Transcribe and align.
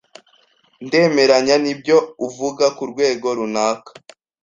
Ndemeranya 0.85 1.55
nibyo 1.63 1.97
uvuga 2.27 2.65
kurwego 2.77 3.27
runaka. 3.37 3.91